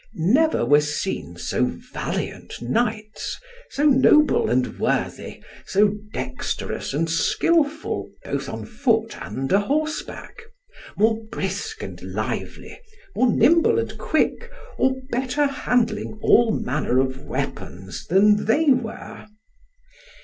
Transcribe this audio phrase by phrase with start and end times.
[0.15, 3.37] Never were seen so valiant knights,
[3.69, 10.41] so noble and worthy, so dexterous and skilful both on foot and a horse back,
[10.97, 12.79] more brisk and lively,
[13.15, 19.27] more nimble and quick, or better handling all manner of weapons than were there.